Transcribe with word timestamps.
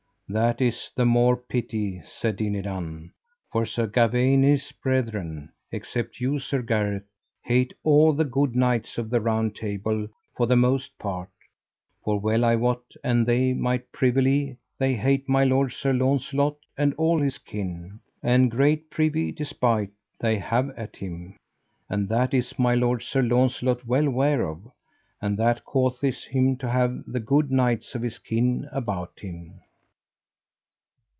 That 0.31 0.61
is 0.61 0.89
the 0.95 1.03
more 1.05 1.35
pity, 1.35 1.99
said 2.05 2.37
Dinadan, 2.37 3.11
for 3.51 3.65
Sir 3.65 3.85
Gawaine 3.85 4.45
and 4.45 4.53
his 4.53 4.71
brethren, 4.71 5.51
except 5.73 6.21
you 6.21 6.39
Sir 6.39 6.61
Gareth, 6.61 7.03
hate 7.43 7.73
all 7.83 8.13
the 8.13 8.23
good 8.23 8.55
knights 8.55 8.97
of 8.97 9.09
the 9.09 9.19
Round 9.19 9.53
Table 9.53 10.07
for 10.37 10.47
the 10.47 10.55
most 10.55 10.97
part; 10.97 11.27
for 12.01 12.17
well 12.17 12.45
I 12.45 12.55
wot 12.55 12.81
an 13.03 13.25
they 13.25 13.51
might 13.51 13.91
privily, 13.91 14.55
they 14.79 14.93
hate 14.95 15.27
my 15.27 15.43
lord 15.43 15.73
Sir 15.73 15.91
Launcelot 15.91 16.55
and 16.77 16.93
all 16.93 17.19
his 17.21 17.37
kin, 17.37 17.99
and 18.23 18.49
great 18.49 18.89
privy 18.89 19.33
despite 19.33 19.91
they 20.17 20.37
have 20.37 20.69
at 20.77 20.95
him; 20.95 21.35
and 21.89 22.07
that 22.07 22.33
is 22.33 22.57
my 22.57 22.73
lord 22.73 23.03
Sir 23.03 23.21
Launcelot 23.21 23.85
well 23.85 24.09
ware 24.09 24.43
of, 24.47 24.59
and 25.21 25.37
that 25.39 25.65
causeth 25.65 26.23
him 26.23 26.55
to 26.55 26.69
have 26.69 27.03
the 27.05 27.19
good 27.19 27.51
knights 27.51 27.95
of 27.95 28.01
his 28.01 28.17
kin 28.17 28.69
about 28.71 29.19
him. 29.19 29.59